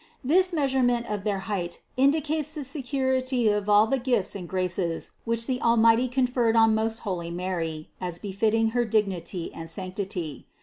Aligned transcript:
This 0.23 0.51
measurement 0.51 1.05
of 1.05 1.23
their 1.23 1.41
height 1.45 1.81
indicates 1.95 2.53
the 2.53 2.63
security 2.63 3.49
of 3.49 3.69
all 3.69 3.85
the 3.85 3.99
gifts 3.99 4.33
and 4.33 4.49
graces 4.49 5.11
which 5.25 5.45
the 5.45 5.61
Almighty 5.61 6.07
conferred 6.07 6.55
on 6.55 6.73
most 6.73 7.01
holy 7.05 7.29
Mary 7.29 7.91
as 8.01 8.17
befitting 8.17 8.69
her 8.69 8.83
dignity 8.83 9.53
and 9.53 9.69
sanctity. 9.69 10.47